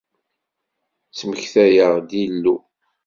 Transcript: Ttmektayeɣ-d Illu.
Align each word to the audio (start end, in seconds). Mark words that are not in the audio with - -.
Ttmektayeɣ-d 1.09 2.09
Illu. 2.25 2.55